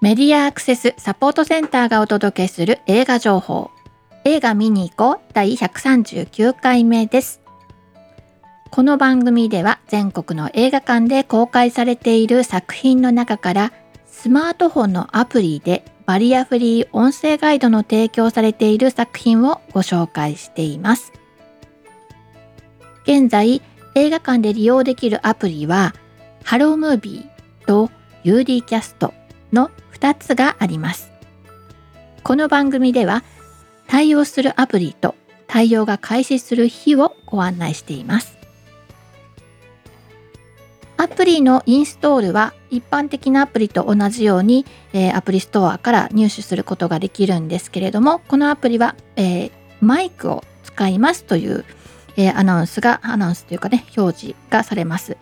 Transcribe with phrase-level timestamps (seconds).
[0.00, 3.72] メディアアクセスサポートセンターがお届けする映画情報。
[4.24, 7.40] 映画見に行こう第139回目です。
[8.70, 13.72] この番組では全国の映画館で公開されている作品の中から
[14.06, 21.12] スマートフォンのアプリでバリアフリー音声ガイドの提供されている作品をご紹介しています。
[23.02, 23.62] 現在
[23.96, 25.92] 映画館で利用できるアプリは
[26.44, 27.90] ハロームービーと
[28.22, 29.12] UD キャスト
[29.52, 31.10] の2つがあります。
[32.22, 33.24] この番組では
[33.88, 35.14] 対応するアプリと
[35.46, 38.38] 対応が開始する日をご案内しています。
[40.96, 51.64] アプリのインストールは一般的なアプリと同じように、えー、アプリストアから入手することができるんですけれどもこのアプリは、えー、マイクを使いますという、
[52.16, 55.16] えー、アナウンスがアナウンスというかね表示がされます。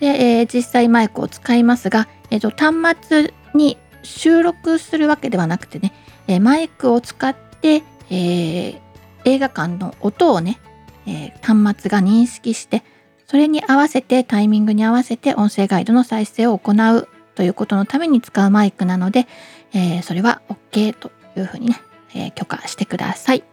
[0.00, 5.92] で、え実際マイクを使いますが、えーと端末に収録するわけではなくてね、
[6.26, 8.80] えマイクを使って、えー、
[9.24, 10.60] 映画館の音をね、
[11.06, 12.82] えー、端末が認識して
[13.26, 19.26] それに合わせてタイミングに合わせて音声ガイドの再生を行うということのために使うマイクなので、
[19.72, 21.80] えー、それは OK というふうにね、
[22.14, 23.44] え許可してください。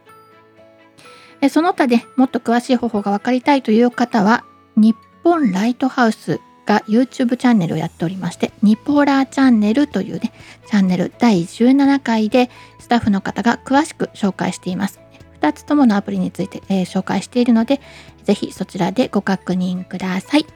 [1.48, 4.44] その他でもっと詳しい方法が分かりたいという方は
[4.76, 6.40] 日本ライトハウス
[6.70, 10.32] が YouTube チャンネルをやっておりまして、ニポラーチャンネルというね、
[10.68, 15.00] チャンネル第17回でスタッフの方が詳しく紹介しています。
[15.40, 17.80] 2つとものアプリについて、えー、紹介しているので、
[18.22, 20.46] ぜひそちらでご確認ください。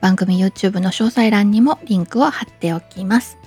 [0.00, 3.38] 番組 YouTube の詳細欄にもリンクを貼っておきます。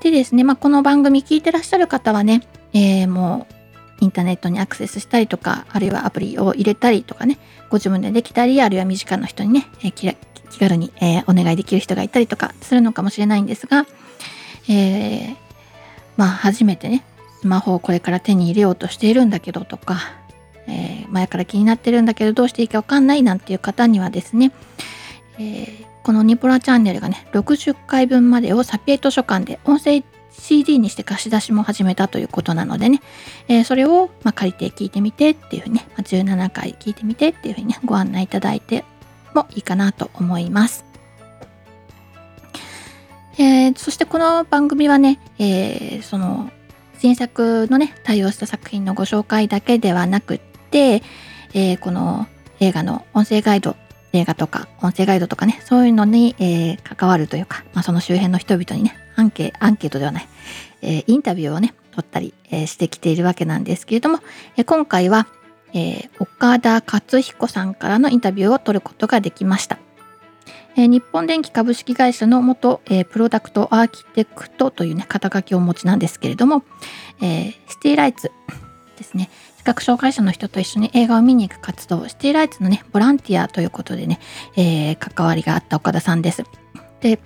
[0.00, 2.42] でですね、まあ、この番組聞いてらっしゃる方はね、
[2.74, 3.57] えー、もう
[4.00, 10.14] インターネットにアクセスしたりとか、あるいはアプリを入れたりとかね、ご自分でできたり、あるいは身近な人にね、え気
[10.58, 13.86] 軽に、え、お願いできる人がいたりとかするのかもしれないんですが、
[14.68, 15.36] えー、
[16.16, 17.04] まあ初めてね、
[17.40, 19.98] スマホをこれから手に入れようとしているんだけどとか、
[20.66, 24.52] えー、前から気になってるんだけどどうしていいかわかんないなんていう方にはですね、
[25.38, 30.02] えー、このニポラチャンネルがね、60回分までをサピエ図書館で音声
[30.38, 33.02] CD にして貸し出しも始めたということなのでね、
[33.48, 38.84] えー、それを、ま、借りて聞いてみてっていうふうにね、ま、17回聞いてみてっていうふうにね、ご案内いただいて
[39.34, 40.84] もいいかなと思います。
[43.40, 46.50] えー、そしてこの番組はね、えー、その
[46.98, 51.02] 新作のね、対応した作品のご紹介だけではなくって、
[51.54, 52.26] えー、この
[52.58, 53.76] 映画の音声ガイド
[54.12, 60.28] 映画とか音声ガイドとかね、そういうのに、え、関わるというか、まあ、その周辺の人々にね、アンケアンケートではない、
[60.80, 64.20] えー、インタビューをね、取ったり、えー、してきているわけなんですけれども、
[64.56, 65.26] え今回は、
[65.74, 69.78] え岡田克彦さんからのインタビューを取ることができました。
[70.76, 76.62] え日本電機株式会社の元、えプロダクトアーキテクトというね、肩書きをお持ちなんですけれども、
[77.20, 78.30] えシティライツ
[78.96, 84.20] ですね視、覚障害者の人と一緒に映画を見に行く活動、シティライツのね、ボランティアということでね、
[84.56, 86.44] えー、関わりがあった岡田さんです。
[87.00, 87.18] で、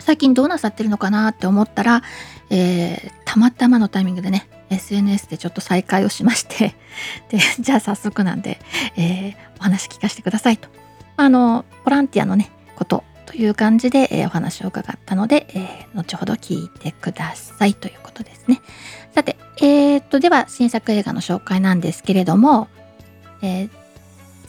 [0.00, 2.02] 最近どうなさってるのかなって思ったら、
[2.50, 6.74] えー、たまたまのタイミングでね、SNS でちょっと再会をしまして、
[7.30, 8.60] で、じゃあ早速なんで、
[8.96, 10.68] えー、お話聞かせてくださいと。
[11.16, 18.60] あの、ボランティアのね、ことという感じで、えー、お話を伺ったので、えー、後ほど聞いてくださいということですね。
[19.14, 22.68] さて、えー、っと、では新作映画の紹介なんですけれども、
[23.42, 23.70] えー、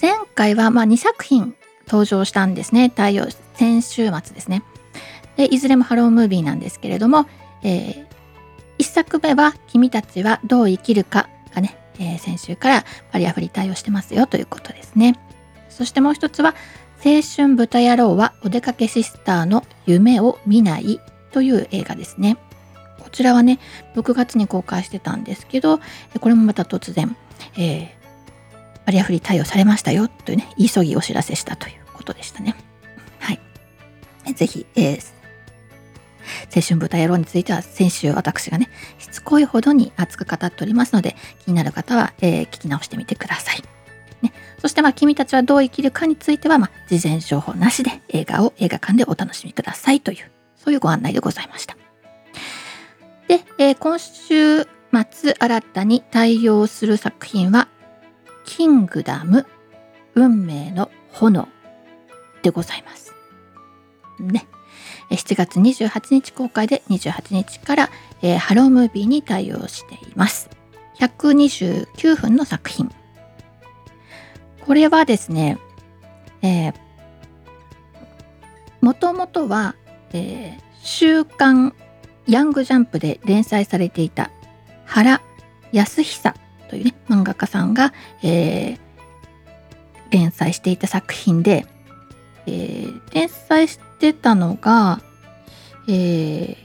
[0.02, 1.56] 前回はまあ2作品
[1.88, 2.90] 登場したんですね。
[2.90, 4.62] 対応、先週末ですね。
[5.37, 7.25] で、いずれもハロームービーなんですけれども、
[7.63, 8.05] えー、
[8.79, 15.19] 1作目は君たちはどう生きるかがね、えー、先週からバリアフリー対応してますよということですね。
[15.69, 16.55] そしてもう一つは、
[17.05, 20.99] 青春豚野郎はお出かけシスターの夢を見ない
[21.31, 22.37] という映画ですね。
[22.99, 23.59] こちらはね、
[23.95, 25.79] 6月に公開してたんですけど、
[26.19, 27.16] これもまた突然、
[27.55, 27.87] えー、
[28.85, 32.55] バリアフリー対応されましたよというね、急ぎお知らせしたということでしたね。
[33.19, 33.40] はい。
[34.33, 35.16] ぜひ、えー、
[36.56, 41.16] 青春豚野郎については先週私がね、しつこいほどに熱く語っておりますので、
[41.46, 43.64] 気になる方は、えー、聞き直してみてください。
[44.22, 51.78] ね、そしてまあ君たちはどう生きるかについては、まあ、事前情報なしで映画を映画館でお楽しみくださいという、そういうご案内でございました。
[53.28, 57.68] で、えー、今週末新たに対応する作品は、
[58.46, 59.46] キングダム
[60.16, 61.47] 運命の炎
[62.41, 63.14] でございます。
[64.20, 64.47] ね。
[65.09, 67.89] 7月28日公開で28日から、
[68.21, 70.49] えー、ハロームービーに対応しています。
[70.99, 72.91] 129分の作品。
[74.65, 75.57] これはですね、
[76.41, 76.73] えー、
[78.81, 79.75] もともとは
[80.13, 81.73] えー、週刊
[82.27, 84.31] ヤングジャンプで連載されていた
[84.85, 85.21] 原
[85.71, 86.35] 康久
[86.69, 87.93] というね漫画家さんが、
[88.23, 88.79] えー、
[90.11, 91.65] 連載していた作品で、
[92.45, 95.02] えー、連載してたのが、
[95.88, 96.55] えー、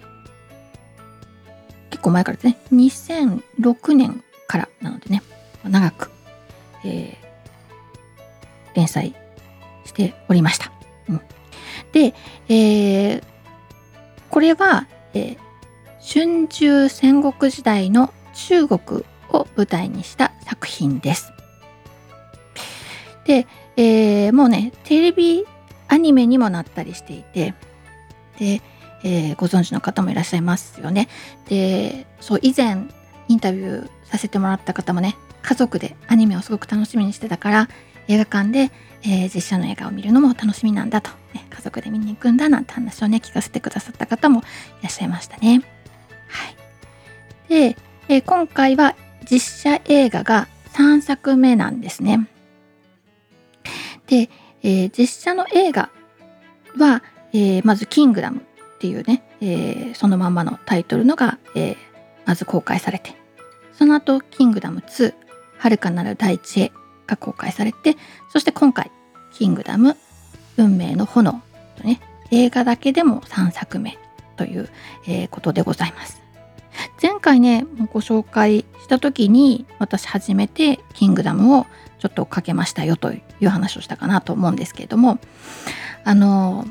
[1.90, 5.22] 結構前からですね2006年からなのでね
[5.64, 6.10] 長く、
[6.84, 9.14] えー、連載
[9.84, 10.72] しておりました。
[11.08, 11.20] うん、
[11.92, 12.14] で、
[12.48, 13.22] えー、
[14.30, 15.38] これは、えー、
[16.00, 21.32] 春秋戦国時代の中国を舞台にした作品です。
[23.24, 23.46] で、
[23.76, 25.46] えー、もうねテレビ
[25.92, 27.54] アニメにもなったりしていて
[28.38, 28.62] で、
[29.04, 31.08] えー、ご存知の方もいらっしゃいますよね。
[31.48, 32.86] でそう以前
[33.28, 37.68] インタビューさせてもらった方もね家族でアニメをすごく楽しみにしてたから
[38.08, 38.70] 映画館で、
[39.02, 44.42] えー、実写の映画を見るのも楽しみなんだと、ね、家族で見に行くんだなんて話をね聞かせてくださった方もい
[44.84, 45.62] らっしゃいましたね。
[46.28, 46.56] はい、
[47.50, 47.76] で、
[48.08, 48.96] えー、今回は
[49.30, 52.28] 実写映画が3作目なんですね。
[54.06, 54.30] で、
[54.62, 55.90] えー、実写の映画
[56.76, 58.38] は、えー、まず「キングダム」
[58.76, 61.76] っていうね、えー、そのまんまのタイトルのが、え
[62.24, 63.16] まず公開されて
[63.76, 65.14] その後キングダム2
[65.58, 66.72] 「遥かなる大地へ」
[67.06, 67.96] が公開されて
[68.32, 68.90] そして今回
[69.34, 69.96] 「キングダム
[70.56, 71.42] 運命の炎」
[71.76, 72.00] とね
[72.30, 73.98] 映画だけでも3作目
[74.36, 74.70] という、
[75.06, 76.21] えことでございます。
[77.00, 81.66] 前回ねご紹介した時に私初めて「キングダム」を
[81.98, 85.18] ちょっとかけましたよという話をしたかなと思うんですけれども
[86.04, 86.66] あの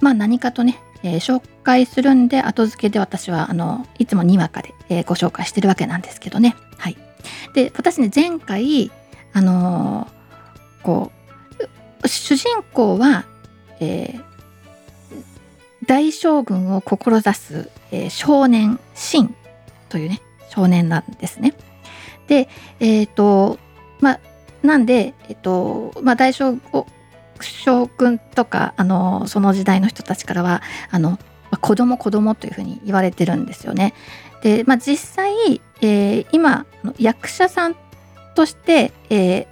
[0.00, 6.56] まあ何かとね、えー、紹介するんで後付けで私はあのいつもにわかで、えー、ご紹介してるわけなんですけどね。
[6.78, 6.96] はい。
[7.54, 8.90] で私ね前回
[9.32, 11.12] あのー、こ
[12.02, 13.24] う主人公は、
[13.78, 14.22] えー、
[15.90, 19.34] 大将軍を志す、えー、少年シン
[19.88, 21.52] というね少年なんですね。
[22.28, 22.48] で
[22.78, 23.58] えっ、ー、と
[23.98, 24.20] まあ
[24.62, 26.54] なんで、えっとまあ、大将
[27.40, 31.18] 将軍とかあのその時代の人たちからはあの、
[31.50, 33.92] ま、子供子供というふうに言われてるんですよね。
[34.44, 36.66] で、まあ、実際、えー、今
[37.00, 37.74] 役者さん
[38.36, 39.48] として、え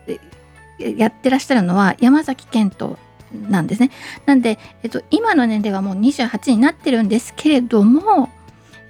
[0.78, 2.96] ー、やってらっしゃるのは山崎賢人
[3.32, 3.90] なんですね。
[4.26, 8.30] なんで、えっと、今の年齢はもう28になってるんですけれども、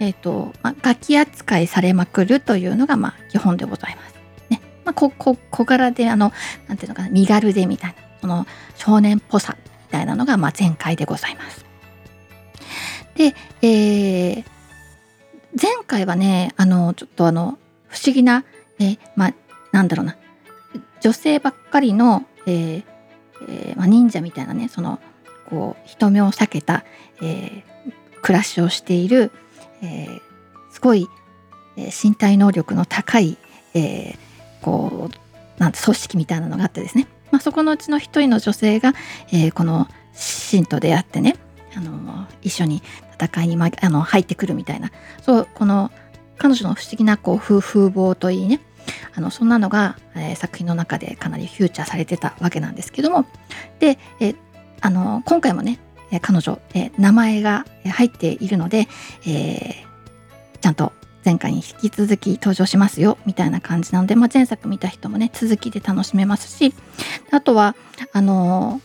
[0.01, 4.15] えっとまあ、ガキ扱いされまくるというのが、まあ、基本でございます。
[4.51, 6.33] ねまあ、ここ小柄であの
[6.69, 8.47] なんていうのかな身軽でみたいなその
[8.77, 11.65] 少年っぽさみたいなのが、まあ、前回でございます。
[13.17, 14.45] で、えー、
[15.61, 17.59] 前回はねあのちょっとあの
[17.89, 18.45] 不思議な、
[18.79, 19.35] えー、まあ
[19.73, 20.17] なんだろうな
[21.01, 22.85] 女性ばっかりの、えー
[23.47, 24.99] えーまあ、忍者みたいなねその
[25.49, 26.85] こう人目を避けた、
[27.23, 29.31] えー、暮らしをしている、
[29.83, 30.21] えー、
[30.71, 31.09] すごい、
[31.77, 33.39] 身体能力の高い、
[33.73, 34.19] えー、
[34.63, 38.95] こうなんて組織みたいなのがあってですね、まあ、そこのうちの一人の女性が、
[39.33, 41.37] え、この信と出会ってね
[41.77, 42.83] あの一緒に
[43.21, 44.91] 戦いに、ま、あの入ってくるみたいな。
[45.23, 45.93] そうこの
[46.37, 48.61] 彼女の不思議なこう風風貌といいね
[49.15, 53.27] あのそんなのが、えー、作品の中でかなりフューチャーされてたわけなんですけども。
[53.81, 54.37] で、えー、
[54.81, 55.79] あの今回もね
[56.23, 58.89] 彼女、えー、名前が入っているので、
[59.27, 59.85] え、
[60.61, 60.93] ちゃんと
[61.23, 66.75] 前回に引き続き登場しますよみたいな感じなので、まあ、前作見た人もね続きで楽しめますし。
[67.31, 67.77] あとは
[68.13, 68.81] あの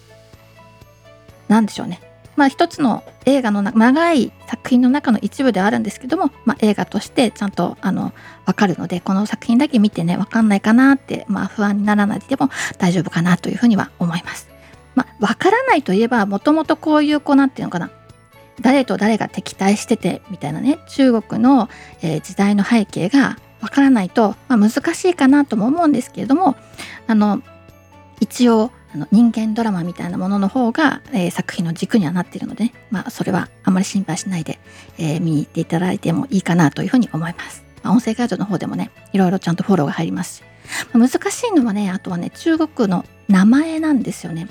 [1.47, 2.01] 何、でしょうね。
[2.35, 8.13] まあ一つの映画の長い作品の中の一部ではあるんですけども、まあ、映画としてちゃんとあの
[8.45, 14.49] 分かるのでこの作品だけ見てね分かんないかなって、まあ、不安にならないでも大丈夫かなというふうには思います。
[14.95, 17.89] まあ、分からないといえばもともとこういう子なんていうのかな
[18.61, 21.67] 誰と誰が敵対しててみたいなね中国の、
[22.03, 26.55] えー、時代の背景がわからないと、まあ、難しいかなとも思うんですけれども
[27.07, 27.41] あの
[28.19, 34.59] 一応あの人間ドラマみたいなものの方が、えー、作品の軸にはなっているので、ね、まあ、それはあまり心配しないで、
[34.97, 37.63] えー、見に行っていただいてもいいかなというふうに思います。
[37.81, 40.43] まあ、音声ガイドの方でもねいろいろちゃんとフォローが入りますし、
[40.93, 44.47] まあ、難しいのはねあとはね中国の名前なんですよね。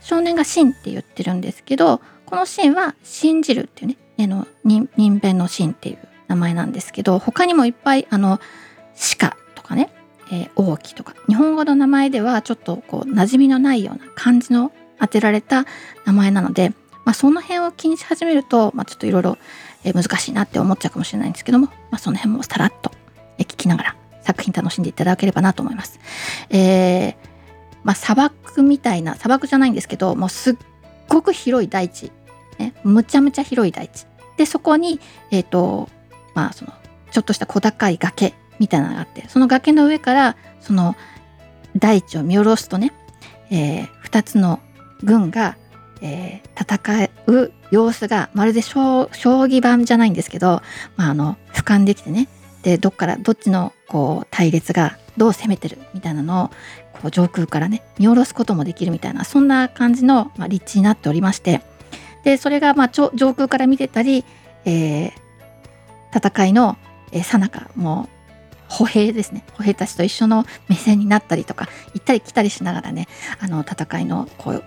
[0.00, 5.98] 少年が「シン」って言ってるんですけどこのシーンは信じるっていうね、あの人弁のシンっていう
[6.28, 8.40] 名前なんですけど、他にもいっぱいあの
[9.18, 9.90] 鹿とかね、
[10.34, 15.64] えー、王毅とか、日本語の名前ではちょっとこう馴染みのないような漢字の当てられた
[16.04, 16.72] 名前なので、
[17.04, 19.38] まあ、その辺を気にし始めると、まあ、ちょっといろいろ
[19.84, 22.90] 難しいなって思っちゃうかもしれないんですけども、まあ、その辺もさらっと
[23.38, 26.00] 聞きながら作品楽しんでいただければなと思います。
[26.50, 27.14] えー
[27.82, 30.56] まあ、砂漠みたいな砂漠じゃないんですけどもうすっ
[31.08, 32.10] ごく広い大地
[32.58, 34.06] ね、むちゃむちゃ広い大地。
[34.36, 35.00] で、そこに、
[35.30, 35.88] えっ、と、
[36.34, 36.72] まあ、その、
[37.10, 40.96] ちょっとした小高い崖みたいなのがあって、その崖の上から、その、
[41.76, 42.92] 大地を見下ろすとね、
[43.50, 44.60] えー、2つの
[45.02, 45.56] 軍が、
[46.00, 50.62] えー、戦う様子がまるで将棋盤じゃないんですけど、
[50.96, 52.28] まあ、あの俯瞰できてね
[52.62, 56.48] でどっからどっちのこう対立がどう攻めてるみたいなのを
[56.92, 61.62] こう上空からね見下ろすこともできるみたいなそんな感じの、まあ、立地になっておりまして
[62.24, 64.24] でそれがまあ上空から見てたり、
[64.64, 65.12] えー、
[66.14, 66.78] 戦いの
[67.22, 68.08] さなかも
[68.74, 73.06] 歩兵ですね歩兵たちと一緒の目線になったりとか行ったり来たりしながらね
[73.38, 74.64] あの戦いのこう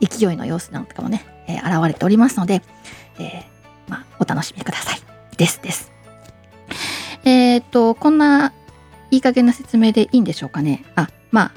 [0.00, 2.62] 勢いの様子なんかもね、えー、現れておりますので、
[3.18, 3.42] えー、
[3.88, 5.00] まあ、お楽しみください。
[5.36, 5.92] ですです。
[7.24, 8.52] えっ、と、こんな
[9.10, 10.84] いい加減な説明でいいんでしょうかね。
[10.94, 11.52] あ、まあ、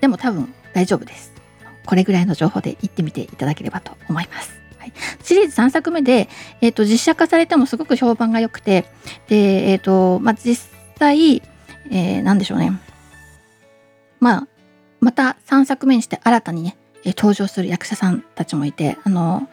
[0.00, 1.32] でも多分大丈夫です。
[1.84, 4.52] これぐらいの情報で行ってみていただければと思います。
[4.78, 6.28] はい、シリーズ3作目で、
[6.60, 8.86] えーと、実写化されてもすごく評判が良くて、
[9.28, 10.70] で、えっ、ー、と、まあ、実
[11.02, 11.42] 際、
[11.90, 12.72] えー、なんでしょうね。
[14.20, 14.48] まあ、
[15.00, 19.48] また3作目にして新たにね、え登場する役者さんたちもいて、あの、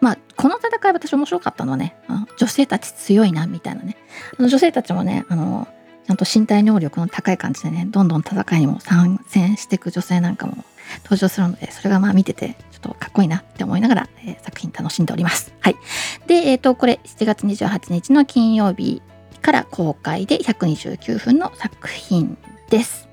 [0.00, 1.94] まあ、この戦い私面白かったのはね、
[2.36, 3.96] 女性たち強いなみたいなね。
[4.36, 5.68] あの女性たちもね、あの、
[6.04, 10.64] ちゃんと身体能力の高い感じでね、どんどん戦いにも参戦していく女性なんかも
[11.04, 15.54] 登場するので、それがまあ見てて、ちょっとかっこいいなって思いながら、えー、作品楽しんでおります。
[15.60, 15.76] はい。
[16.26, 19.00] で、えっ、ー、と、これ7月28日の金曜日
[19.42, 22.38] から公開で129分の作品
[22.70, 23.08] です。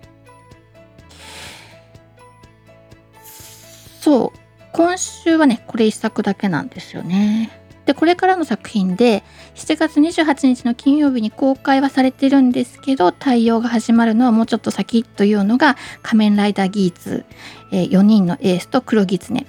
[3.99, 4.39] そう、
[4.71, 7.51] 今週はね、これ一作だけなんですよね。
[7.85, 9.23] で、これからの作品で、
[9.55, 17.25] 7月28日の金曜日に公開はされてるんですけど、対応が始まるのはもうちょっと先というのが、仮面ライダーギーツ、
[17.71, 19.47] えー、4人のエースと黒狐、ね、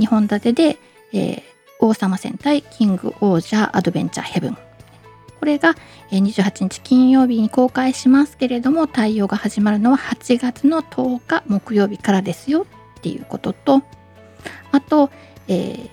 [0.00, 0.78] 2本立てで、
[1.12, 1.42] えー、
[1.78, 4.58] 王様戦隊キングオージャーアドベンチャーヘブン。
[5.40, 5.74] これが
[6.10, 12.66] 28日金曜日に公開しますけれども、対応が始まるのは8月の10日木曜日からですよ
[12.98, 13.82] っていうことと、
[14.70, 15.10] あと、
[15.48, 15.90] えー、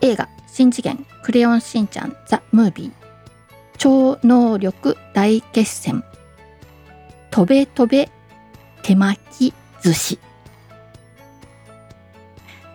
[0.00, 2.92] 映画「新次元クレヨンしんちゃんザ・ムービー」
[3.78, 6.04] 超能力大決戦
[7.30, 8.10] とべとべ
[8.82, 9.20] 手巻
[9.52, 10.18] き寿司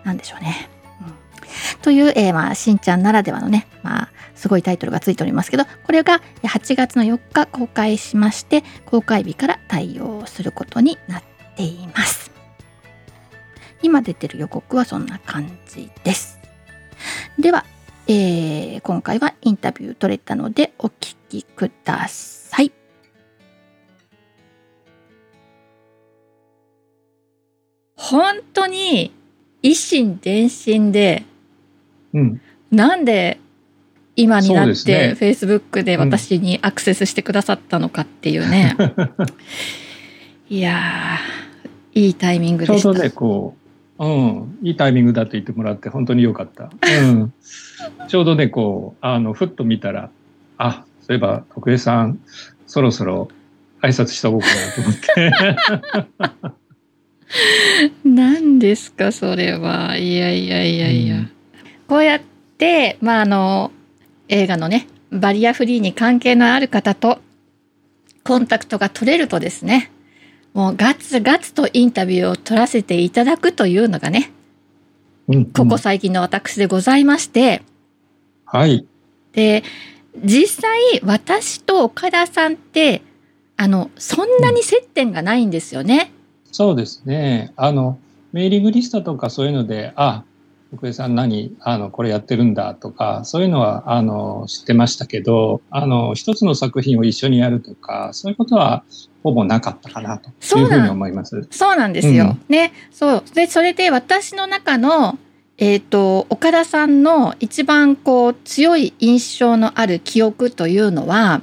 [0.04, 0.70] なんでしょうね。
[1.02, 4.07] うん、という、えー、まあ、しんちゃんならではのね、まあ、
[4.38, 11.22] すごいタイトルがついておりますけど、これが8月の4日公開しまして、公開日から対応することになっ
[11.56, 12.30] ています。
[13.82, 16.38] 今出てる予告はそんな感じです。
[17.36, 17.64] では、
[18.06, 22.70] えー、今回はインタビュー取れたのでお聞きください。
[27.96, 29.12] 本当に
[29.62, 31.24] 一心伝心で、
[32.14, 32.40] うん、
[32.70, 33.40] なんで
[34.18, 38.76] 今になって、フェイスブックで私にアクセスしてくださったのかっていうね。
[38.76, 39.26] うん、
[40.50, 41.18] いや
[41.94, 42.82] いいタイミングでした。
[42.82, 43.54] ちょうどね、こ
[44.00, 46.64] うん、いいタイミングだと言ってもらって本当に良かった。
[46.64, 47.32] うん、
[48.08, 50.10] ちょうどね、こう、あの、ふっと見たら、
[50.56, 52.18] あ、そういえば、徳江さん、
[52.66, 53.28] そろそろ
[53.82, 56.58] 挨拶した方がと思って。
[58.04, 59.96] 何ですか、それは。
[59.96, 61.16] いやいやいやいや。
[61.18, 61.30] うん、
[61.86, 62.20] こうやっ
[62.58, 63.70] て、まあ、あの、
[64.28, 67.18] 映画のね、バリアフリーに関係のある方と
[68.24, 69.90] コンタクトが取れるとですね、
[70.54, 74.32] もうガツガツとインタビューを取らせていただくというのがね、
[75.28, 77.62] うんうん、ここ最近の私でございまして、
[78.44, 78.86] はい。
[79.32, 79.62] で、
[80.24, 83.02] 実際私と岡田さんって、
[83.56, 86.12] あの、そんなに接点がないんですよね。
[86.46, 87.52] うん、そうですね。
[87.56, 87.98] あの、
[88.32, 90.24] メーリングリストとかそういうので、あ、
[90.74, 98.84] 奥江さん何あのこれやってるんだとかそういうのはあの知ってましたけどあの一つの作品を一緒にやるとかそういうことは
[99.22, 101.46] ほぼなかったかなというふうに思います。
[101.50, 102.36] そうなんですよ。
[102.48, 105.18] うん、ねそうでそれで私の中の
[105.60, 111.42] えーと、岡田さんの一番こう強い印象のある記憶というのは、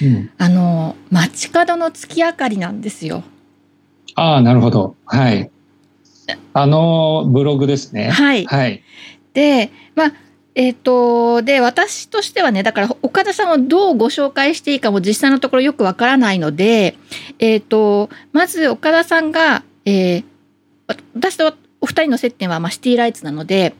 [0.00, 3.22] うん、あの街角の月明かりなんですよ。
[4.14, 5.50] ああなるほどはい。
[6.52, 8.10] あのブログですね。
[8.10, 8.44] はい。
[8.44, 8.82] はい、
[9.34, 10.12] で、まあ、
[10.54, 16.96] えっ、ー、と、で、私としてはね、だから岡田さんをどうご紹介していいかも実際のところよくわからないので、
[17.38, 20.24] えっ、ー、と、まず岡田さんが、えー、
[21.14, 23.74] 私とお二人の接点は、まあ、シティライツなので、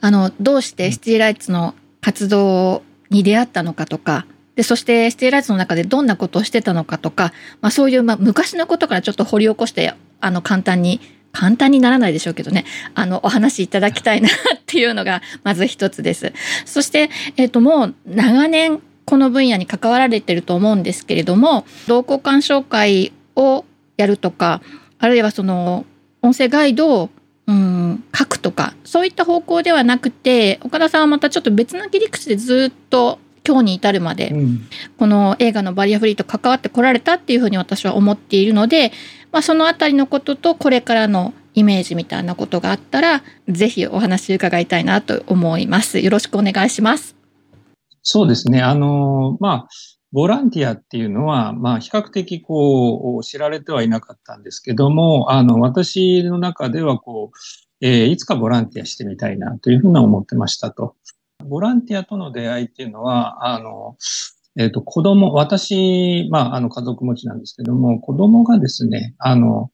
[0.00, 7.32] あの、どうしてシティライツの活動に出会ったのかとか、で、そしてシティライツの中でどんなことをしてたのかとか、
[7.62, 11.00] まあそういう、まあ昔のことからちょっと掘り起こして、あの、簡単に
[11.32, 14.32] 簡単にならないでしょうけどね、あの、お話しいただきたいなっ
[14.66, 16.32] ていうのが、 まず一つです。
[16.64, 23.64] そして、えっ、ー、と、もう長年、この分野に関わられてると思うんですけれども、同好鑑賞会を
[23.96, 24.62] やるとか、
[24.98, 25.84] あるいはその、
[26.20, 27.10] 音声ガイドを
[27.48, 38.92] うん、書くとかそういった方向ではなくて岡田さんはまたちょっと別の切り口でずっと今日に至るまで、うん、この映画のバリアフリーと関わってこられたっていうふうに私は思っているので、
[39.32, 45.98] まあ、そのあたりのこととこれからのイメージみたいなことがあったらぜひお話伺いたいなと思います。
[45.98, 47.16] よろしくお願いします。
[48.02, 48.60] そうですね。
[48.62, 49.68] あの、まあ、
[50.12, 57.36] ボランティアっていうのは、まあ、比較的こう、知られてはいなかったんですけども、あの、私の中ではこう、
[57.80, 60.96] えー、いつかボランティアしてみたいなというふうな思ってましたと。
[61.48, 63.96] ボランティアとの出会いっていうのは、あの、
[64.58, 69.70] えっ、ー、と、子供、私、まあ、あの、家族持ちなんですけども、子供がですね、あの、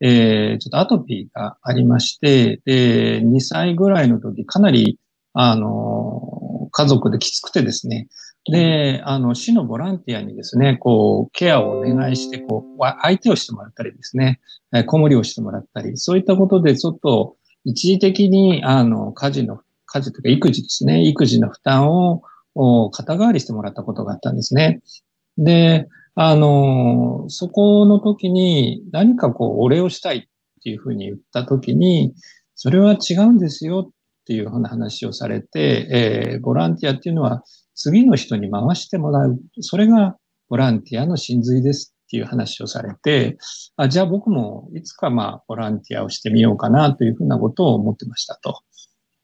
[0.00, 4.98] えー、ちょっとアトピーがありまして、で、2歳ぐらいの時、かなり、
[5.32, 8.08] あの、家族できつくてですね、
[8.50, 14.40] で、あの、市のボランティアにですね、こう、ケアをお願いして、こう、相手をしてもらったりですね、
[14.72, 22.22] え子守をしてもらったり、そういったことでちょっと一時的に、あの、家事の家事というか育児ですね、育児の負担を
[22.90, 24.80] 肩代わりしてもらったことがあったんですね。
[25.38, 30.22] で、あの、そこの時に何かこうお礼をしたいっ
[30.62, 32.14] ていうふうに言った時に、
[32.54, 33.92] それは違うんですよっ
[34.26, 37.44] ていうふうな話をされて、えー、ボランティアっていうのは
[37.74, 39.38] 次の人に回してもらう。
[39.60, 40.16] それが
[40.48, 43.36] ボランティアの真髄ですっていう話をされて、
[43.76, 48.62] あじゃあ僕もいつかまあボランティアをしてみようかなというふうなことを思ってましたと。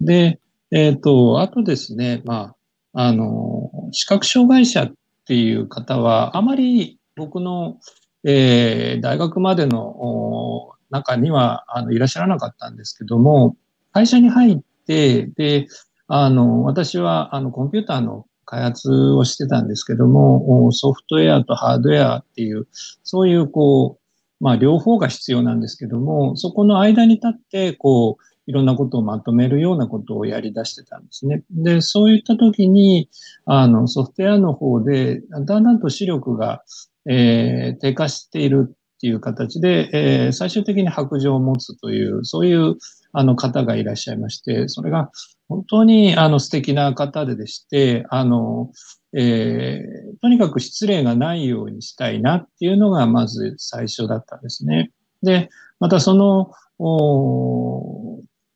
[0.00, 2.56] で、えっ、ー、と、あとですね、まあ、
[2.92, 4.92] あの、視覚障害者っ
[5.26, 7.78] ていう方は、あまり僕の、
[8.24, 13.56] えー、大学までの中にはあのいらっしゃらなかったんですけども、
[13.92, 15.66] 会社に入って、で、
[16.06, 22.68] あの、私はあのコンピューターの開発をしてたんですけども、ソフトウェアとハードウェアっていう、
[23.02, 31.44] そういうこう、まあ両方が必要なんですけども、そこの間に立って、こう、いろんなことをまとめるようなことをやり出してたんですね。
[31.50, 33.08] で、そういった時に、
[33.44, 36.62] あの、ソフトウェアの方で、だんだんと視力が、
[37.08, 42.76] えー、低下しているっていう形で、えー、最終的に白状を持つという、そういう
[43.12, 45.10] あの方がいらっしゃいまして、それが
[45.48, 48.70] 本当にあの素敵な方ででして、あの、
[49.14, 54.90] えー、とにかく失礼がないようにしたいなっていうのがまず最初だったんですね。
[55.22, 56.52] で、またその、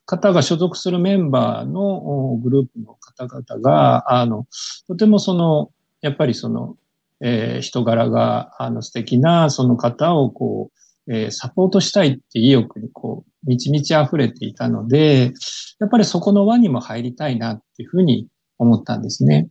[0.06, 4.46] 方が所属するメンバーのグループの方々が、あの、
[4.86, 6.76] とてもその、やっぱりその、
[7.20, 10.70] えー、人柄が、あの、素敵なその方をこ
[11.06, 15.32] う、えー、サポートしたいって意欲にこう、満ち満ち溢れていたので、
[15.80, 19.48] やっぱりそこの輪にも入りたいなっていうふうに思ったんですね。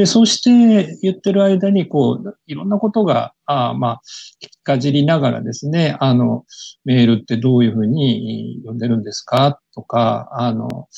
[0.00, 4.00] で、そうして言ってる間に、こう、いろんなことが、あまあ、
[4.42, 6.46] 聞かじりながらですね、あの、
[6.86, 9.60] メールってどういうふうに読んでるんですか？
[9.74, 10.88] とか、あの、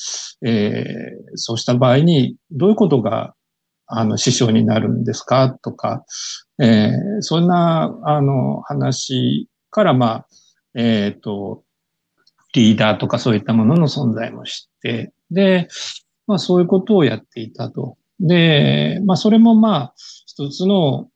[0.41, 3.35] えー、そうした場合に、どういうことが、
[3.87, 5.49] あの、支障になるんですか？
[5.61, 6.05] とか、
[6.61, 10.27] えー、そんな、あの、話から、まあ、
[10.75, 11.63] えっ、ー、と、
[12.53, 15.67] リーダーとかそういったものの存在も知って、で、
[16.25, 17.97] まあそういうことをやっていたと。
[18.19, 19.93] で、まあそれもまあ
[20.25, 21.09] 一つの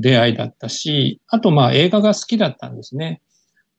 [0.00, 3.22] 出会いだったし、あとまあ映画が好きだったんですね。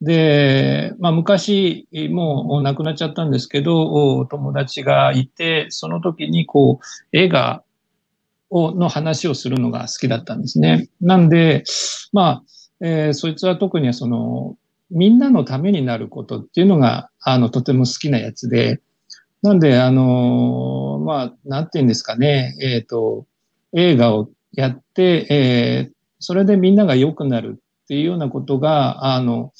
[0.02, 7.64] で、まあ昔もう亡くなっちゃったんですけど、友達がいて、その時にこう映画
[8.50, 10.90] をの話をするのが好きだったんですね。
[11.02, 11.64] なんで、
[12.12, 12.44] まあ、
[12.82, 14.58] えー、そいつは特にその
[14.94, 18.80] みんなのためになることっていうのが、あの、とても好きなやつで、
[19.44, 23.28] なんで、あの、まあ、なんて言うんですかね、えっ、ー、と、
[23.74, 29.52] 映画をやって、えー、それでみんなが良くなるっていうようなことが、あの、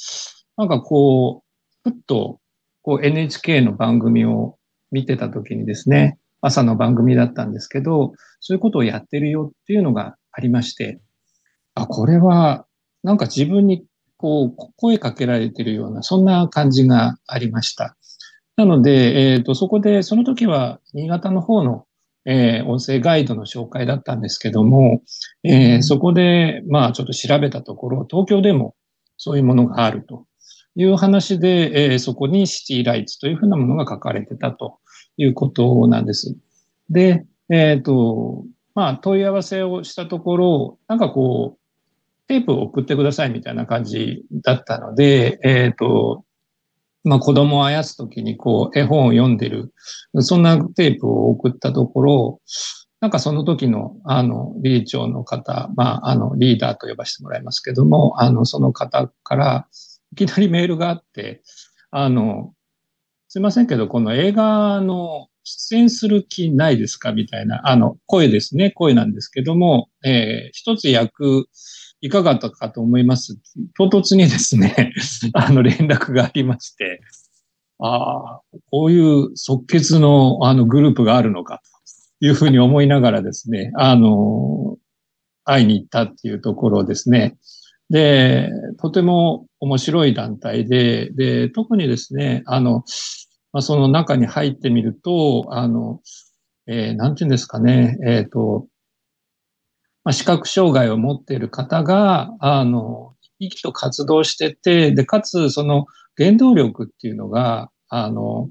[0.56, 1.44] なんかこ
[1.86, 2.40] う、ふっと、
[2.82, 4.58] こう NHK の番組を
[4.92, 11.02] 見てた時にですね、朝の番組だったんですけど、そういうことをやってるよっていうのがありまして、
[11.76, 12.66] あ、これは、
[13.04, 17.98] なんか自分にこう、声かけられてるような、そんな感じがありました。
[18.56, 21.86] なので、えっ、ー、と、そこで、その時は新潟の方の、
[22.26, 25.02] えー、音声ガイドの紹介だったんですけども、
[25.44, 28.76] えー、そこで、まあ、ちょっと調べたところ、東京でも
[29.18, 30.26] そういうものがあると
[30.76, 34.80] いう話で、えー、そこにシティライツというふうなものが書かれてたと
[35.18, 36.38] いうことなんです。
[36.90, 46.24] で、えっ、と、まあ、問い合わせをしたところ、なんかこう、テープを送ってくださいみたいな感じだったので、えっ、と、
[47.04, 49.74] まあ子供をあやすときにこう絵本を読んでる、
[50.20, 52.42] そんなテープを送ったところ、
[53.02, 59.68] なんかその時の、あの、理事長の方、まあ、あの、リーダーと呼ばせてもらいますけども、あの、その方から、
[60.14, 61.44] いきなりメールがあって、
[61.92, 62.54] あの、
[63.28, 67.12] すいませんけど、この映画の出演する気ないですか？
[67.12, 71.48] みたいな、あの、声ですね、声なんですけども、えー、一つ役、
[72.04, 73.40] いかがだったかと思います。
[73.78, 74.94] 唐突にですね、
[75.34, 77.00] あの、連絡がありまして、
[77.80, 81.62] ああ、こういう即決のあのグループがあるのか
[82.20, 84.78] というふうに思いながらですね、あの、
[85.46, 87.38] 会いに行ったっていうところですね。
[87.90, 88.50] で、
[88.82, 92.84] とても面白い団体で、で、特にですね、あの、
[93.54, 96.02] まあ、その中に入ってみると、あの、
[96.68, 98.68] えー、なんていうんですかね、えっ、ー、と、
[100.04, 105.86] まあ、視覚障害を持っている方が、あの、生きと活動してて、で、かつ、その
[106.18, 108.50] 原動力っていうのが、あの、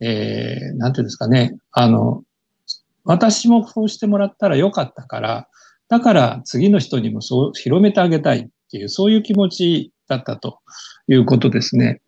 [0.00, 2.22] えー、なんていうんですかね、あの、
[3.04, 5.48] 私もそうしてもらったらよかったから、
[5.88, 10.58] だから次の人にもそう広めてあげたいっていう、そういう気持ちだったと
[11.08, 12.00] いうことですね。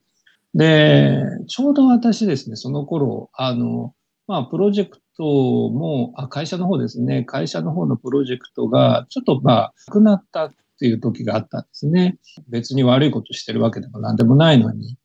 [0.54, 3.94] で、ちょうど私ですね、その頃、あの、
[4.28, 12.18] まあ、プロジェクトも、あ、会社の方ですね、会社の方のプロジェクトが、ちょっとまあ、なくなったっていう時があったんですね。
[12.48, 14.98] 別に悪いことしてるわけでも何でもないのに、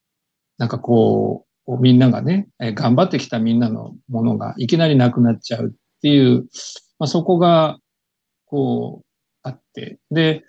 [0.57, 6.43] なんかこう、みんながね、頑張ってきたみんなのものがいきなりなくなっちゃうっていう、
[6.99, 7.77] まあ、そこが、
[8.45, 9.05] こう、
[9.41, 10.43] あって、で、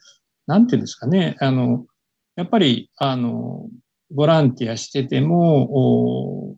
[0.49, 1.87] なんていうんですかね、あの、
[2.35, 3.69] やっぱり、あの、
[4.11, 6.57] ボランティアしてても、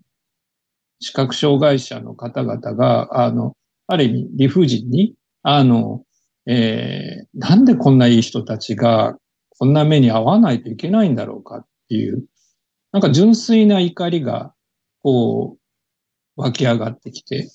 [1.01, 3.55] 視覚障害者の方々が、あの、
[3.87, 6.03] ある意味理不尽に、あの、
[6.47, 9.17] えー、なんでこんないい人たちが
[9.59, 12.25] こんな目に遭わないといけないんだろうかっていう、
[12.93, 14.55] なんか純粋な怒りが、
[15.03, 15.57] こ
[16.37, 17.49] う、湧き上がってきて、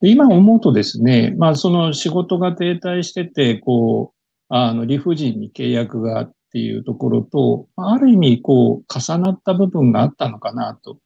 [0.00, 4.16] で今思うとですね、まあその仕事が停滞してて、こう、
[4.48, 10.98] あの理不尽に契約がっていうところと、ある意味こう重なった部分があったのかなと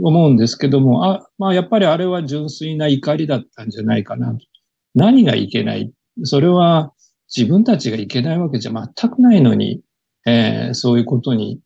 [0.00, 4.36] 思うんですけども、あまあやっぱりあれは純粋な怒りだったんじゃないかな。
[4.94, 5.92] 何がいけない？
[6.24, 6.92] それは
[7.34, 9.80] 自分たちがいけないわけじゃ全くないのに、
[10.26, 11.60] えー、そういうことに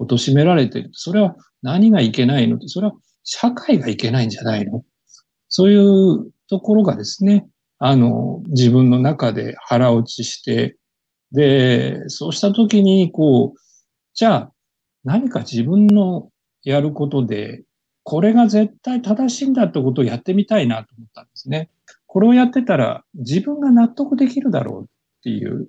[0.00, 0.90] 貶められてる。
[0.92, 2.58] それは何がいけないの？
[2.66, 4.82] それは社会がいけないんじゃないの？
[5.48, 7.46] そういうところがですね、
[7.78, 10.76] あの、自分の中で腹落ちして、
[11.32, 13.58] で、そうしたときに、こう、
[14.14, 14.52] じゃあ、
[15.04, 16.30] 何か自分の
[16.62, 17.64] やることで、
[18.04, 21.70] これが絶対正しいんだってことをやってみたいなと思ったんですね。
[22.06, 24.86] これをやってたら自分が納得できるだろうっ
[25.22, 25.68] ていう、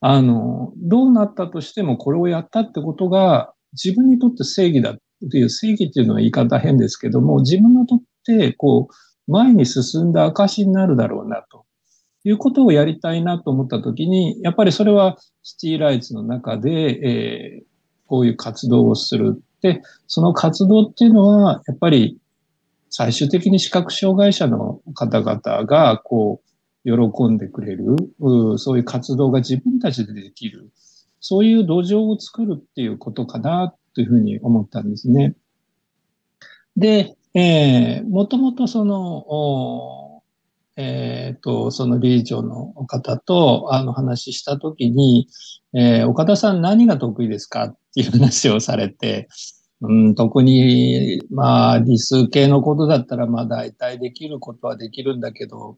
[0.00, 4.96] あの、どうなったとしてもこれをやったってことが自分にとって正義だっ
[5.30, 11.64] ていう、正義っていうのは言い方変ですけども、自分にとって、こう、前に進んだ証になるだろうなと
[12.24, 17.64] いうことをやりたいなと思ったときに、やっぱりそれはシティライツの中で、えー、
[18.06, 19.42] こういう活動をする。
[19.62, 22.18] で、その活動っていうのは、やっぱり
[22.90, 26.48] 最終的に視覚障害者の方々が、こう、
[26.84, 27.96] 喜んでくれる、
[28.58, 30.70] そういう活動が自分たちでできる、
[31.20, 35.34] そういう土壌を作るっていうことかな、というふうに思ったんですね。
[36.76, 40.11] で、えー、もともとその、
[40.76, 45.28] えっ、ー、と、その理事長の方とあの話したときに、
[45.74, 49.28] えー、岡田さん何が得意ですかっていう話をされて、
[49.82, 55.76] うん、特に、まあ、理数系のことだったら、まあ、大体できることはできるんだけど、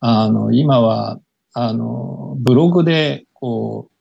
[0.00, 1.20] あの、今は、
[1.54, 3.94] あの、ブログで、こう、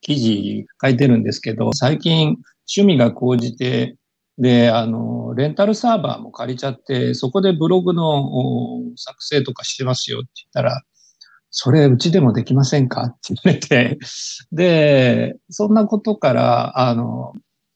[0.00, 3.96] 記事書いてるんですけど、最近、趣味が高じて、
[4.38, 8.30] で、あの、レンタルサーバーも借りちゃって、そこでブログの
[8.96, 10.82] 作成とかしてますよって言ったら、
[11.50, 13.04] それうちでもできませんか？
[13.04, 13.98] って言われて、
[14.50, 17.32] で、そんなことから、あの、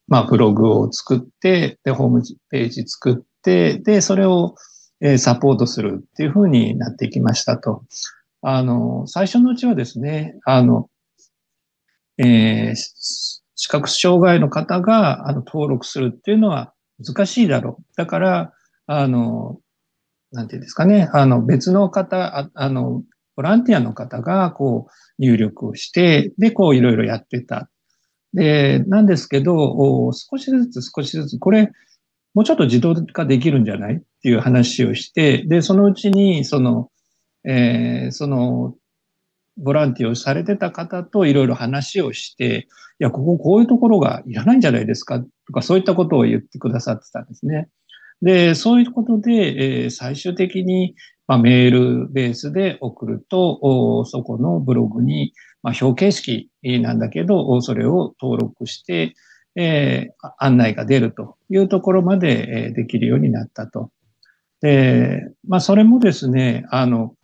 [0.08, 4.54] まあ、ブログを作って、で、ホームページ作って、で、それを、
[5.00, 7.84] えサポートするっていうふうになってきましたと。
[8.42, 10.88] あの、最初のうちはですね、あの、
[12.18, 16.72] えー、視覚障害の方があの登録するっていうのは
[17.04, 17.84] 難しいだろう。
[17.96, 18.52] だから、
[18.86, 19.58] あの、
[20.32, 23.02] なんていうんですかね、あの、別の方、ああの、
[23.34, 27.68] ボランティアの方が、こう、入力をして、で、こう、いろいろやってた。
[28.32, 31.72] で、なんですけど、少しずつ少しずつ、これ、
[32.34, 33.94] もうちょっと自動化できるんじゃない？
[33.96, 36.90] っていう話をして、で、そのうちに、その、
[37.44, 38.74] えー、その、
[39.58, 42.68] ボランティアをされてた方といろいろ話をして、
[43.00, 45.20] いや、こここういうところがいらないんじゃないですか？
[45.20, 47.68] とか、そういったことを言ってくださってたんですね。
[48.22, 50.94] で、そういうことで、えー、最終的に、
[51.28, 59.14] まあ、メールベースで送ると、そこのブログに、まあ、表形式なんだけど、それを登録して、
[59.54, 63.90] えー、案内が出るというところまで、えできるようになったと。
[64.60, 67.14] で、まあ、それもですね、あの、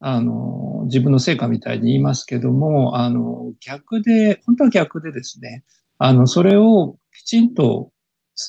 [0.00, 5.64] あの、自分の成果みたいに言いますけども、あの、逆で、本当は逆でですね、
[5.96, 7.90] あの、それをきちんと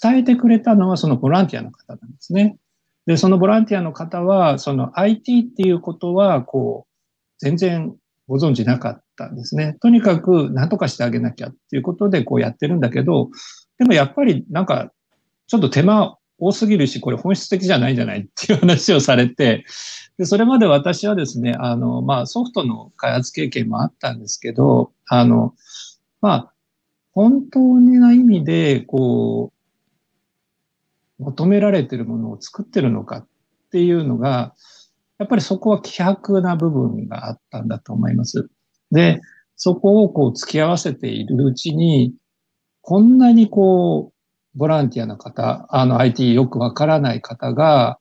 [0.01, 2.57] 伝えてくれたのはそのボランティアの方なんですね。
[3.05, 6.93] で、そのボランティアの方は、その IT っていうことは、こう、
[7.39, 7.95] 全然
[8.27, 9.77] ご存知なかったんですね。
[9.81, 13.29] とにかく何とかしてあげなきゃっていうことでこうやってるんだけど、
[13.77, 14.91] でもやっぱりなんか、
[15.47, 18.21] ちょっと手間多すぎるし、これ本質的じゃないんじゃない？
[18.21, 19.65] っていう話をされて、
[20.17, 25.55] で、それまで私はですね、あの、まあ、ソフトの開発経験もあったんですけど、あの、
[26.21, 26.53] まあ、
[27.13, 29.51] 本当にな意味で、こ
[31.19, 33.27] う、求められてるものを作ってるのかっ
[33.71, 34.53] ていうのが、
[35.19, 38.49] やっぱりそこは希薄な部分があったんだと思います。
[38.91, 39.21] で、
[39.55, 42.13] そこをこう付き合わせているうちに、
[42.81, 44.12] こんなにこう、
[44.55, 47.99] ボランティアの方、あの IT よくわからない方が、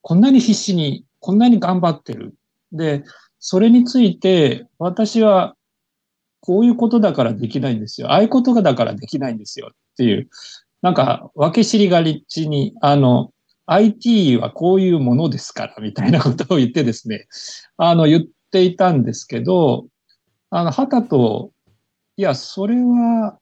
[0.00, 2.34] こんなに必死に、こんなに頑張ってる。
[2.72, 3.04] で、
[3.38, 5.54] それについて、私は
[6.40, 8.10] こういうことだからできないんですよ。
[8.10, 10.28] ああいうことがだからできないんですよっていう、
[10.80, 13.30] なんか、分け知りがりちに、あの、
[13.66, 17.28] IT はこういうものですから、みたいなことを言ってですね、
[17.76, 19.86] あの、言っていたんですけど、
[20.50, 21.52] あの、はたと、
[22.16, 23.38] いや、それは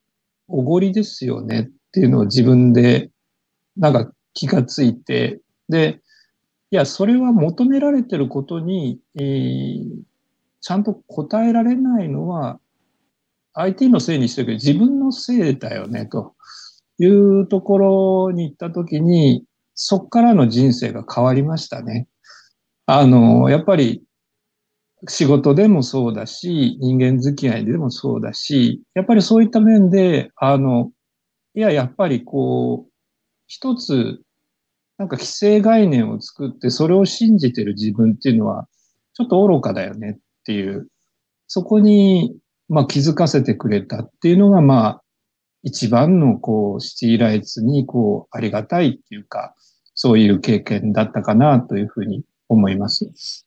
[0.49, 3.11] おごりですよねっていうのを自分で、
[3.77, 6.01] なんか気がついて、で、
[6.71, 9.85] いや、それは求められてることに、えー、
[10.61, 12.61] ちゃんと答えられないのは、
[13.55, 16.35] IT のせいにしてるけど、自分のせいだよね、と
[16.99, 22.07] いうところに行ったときに、そっからの人生が変わりましたね。
[22.87, 24.05] あの、やっぱり
[25.09, 30.91] 仕事でもそうだし、人間付き合いでもそうだし、やっぱりそういった面で、あの、
[31.61, 32.93] いや、やっぱりこう、
[33.47, 34.23] 一つ、
[34.97, 38.67] なんか既成概念を作って、それを信じてる自分っていうのは、
[39.13, 40.89] ちょっと愚かだよねっていう、
[41.49, 42.35] そこに、
[42.71, 45.03] まあ気づかせてくれたっていうのが、まあ、
[45.63, 49.55] 一番の、こう、シティライツに、こう、ありがたいっていうか、
[49.95, 53.45] そういう経験だったかなというふうに思います。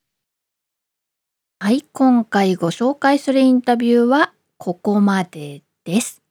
[1.59, 6.22] はい、今回ご紹介するインタビューはここまでです。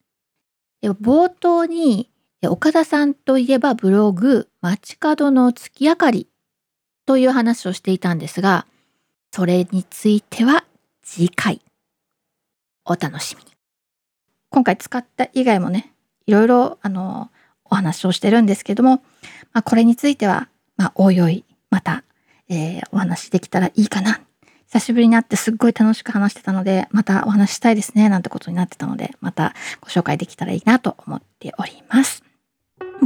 [0.91, 2.11] 冒頭に
[2.45, 6.29] 岡田さんといえばブログ街角の月明かり
[7.07, 8.67] という話をしていたんですが、
[9.31, 10.65] それについては
[11.03, 11.61] 次回
[12.85, 13.53] お楽しみに。
[14.51, 15.95] 今回使った以外もね、
[16.27, 17.31] いろいろあの
[17.65, 19.03] お話をしてるんですけども、
[19.53, 22.05] まあ、これについては、まあ、おいおい、また、
[22.49, 24.21] えー、お話できたらいいかな。
[24.73, 32.32] 久しぶりになってすっごい楽しく話してたので、またお話したいですね、なんてことになってたので、またご紹介できたらいいなと思っております。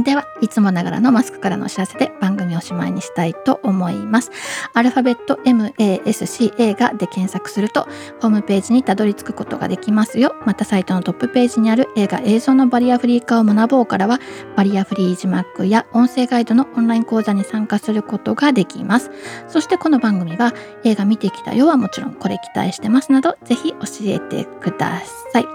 [0.03, 4.31] では、いつもながらのマスクからのお知らせで番組おしまいにしたいと思います。
[4.73, 7.87] アルファベット MASCA がで検索すると、
[8.21, 10.35] ホームページにたどり着くことができますよ。
[10.45, 14.19] また、サイトのトップページにある映画映像のバリアフリー化を学ぼうからは、
[14.55, 19.09] バリアフリー字幕や音声ガイドのオンライン講座に参加することができます。
[19.47, 25.01] そしてこの番組は、映画見てきたよはもちろんこれ期待してますなど、ぜひ教えてくだ
[25.33, 25.47] さい。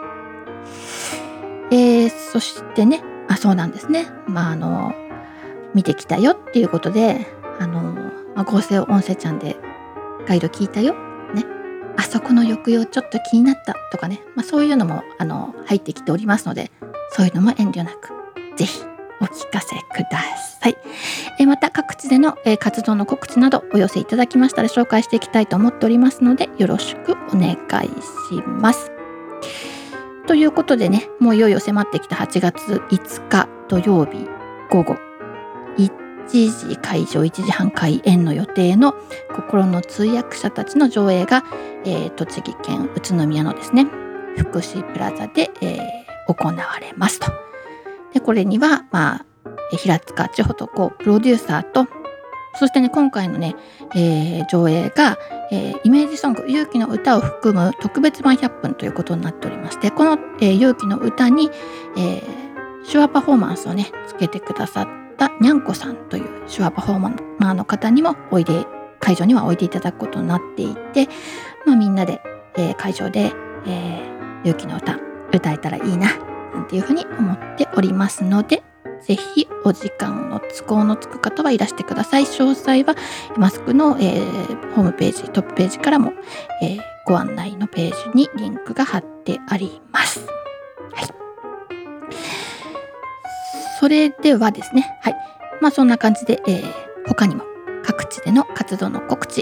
[1.70, 3.02] えー、そしてね、
[3.33, 4.07] あそうなんですね。
[4.27, 4.95] まああの
[5.75, 7.27] 見てきたよっていうことで
[7.59, 7.92] あの、
[8.35, 9.57] まあ、合成音声ちゃんで
[10.27, 10.95] ガイド聞いたよ。
[11.35, 11.45] ね。
[11.97, 16.71] あそこの抑揚ちょっと気になったとかね、まあ、そういうのもあの入ってきておりますので
[17.11, 18.11] そういうのも遠慮なく
[18.57, 18.85] 是非
[19.21, 20.21] お聞かせくだ
[20.61, 20.77] さい。
[21.38, 28.91] えまた各地での、え活動の告知などお寄せいただきましたら紹介していきたいと思っておりますのでよろしくお願いします。
[30.27, 34.29] ということでね、もういよいよ迫ってきた8月5日土曜日
[34.71, 34.97] 午後
[36.33, 38.95] 1時会場1時半開演の予定の
[39.35, 41.45] 心の通訳者たちの上映が、
[41.85, 43.87] えー、栃木県宇都宮のですね、
[44.37, 47.31] 福祉プラザで、えー、行われますと。
[48.15, 49.27] で、これには、まあ、
[49.77, 51.87] 平塚千穂とこうプロデューサーと
[52.55, 53.57] そしてね、今回のね、
[53.95, 55.19] えー、上映が、
[55.51, 61.51] えー、イメージソング、勇気の歌を含む特別版100分ということになっておりまして、この、えー、勇気の歌に、
[61.97, 66.99] えー、手話パフォーマンスをね、つけてくださったにゃんこさんという手話パフォー
[67.38, 68.67] マーの方にもおいで、
[69.01, 71.09] 会場にはおいでいただくことになっていて、
[71.67, 72.21] まあみんなで
[72.57, 73.33] えー会場で、
[73.67, 74.12] えー
[74.45, 74.99] 勇気の歌
[75.33, 76.19] 歌えたらいいな
[76.53, 78.62] なんていうふうに思っておりますので
[79.03, 82.95] ぜひお時間の都合のつく方はいらしてください詳細は
[83.37, 86.12] マスクの、えーホームページトップページからも、
[86.62, 90.25] えーご案内のページにリンクが貼ってあります。
[90.93, 91.09] はい。
[93.81, 95.17] それではですね、はい。
[95.61, 96.73] まあそんな感じで、えー
[97.09, 97.43] 他にも
[97.85, 99.41] 各地での活動の告知